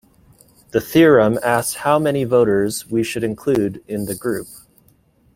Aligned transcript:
The 0.71 0.81
theorem 0.81 1.37
asks 1.43 1.75
how 1.81 1.99
many 1.99 2.23
voters 2.23 2.89
we 2.89 3.03
should 3.03 3.23
include 3.23 3.83
in 3.87 4.05
the 4.05 4.15
group. 4.15 4.47